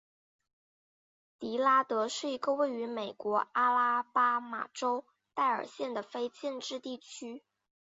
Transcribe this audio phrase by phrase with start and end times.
[1.37, 7.43] 迪拉德是一个位于美国阿拉巴马州戴尔县的非建制地区。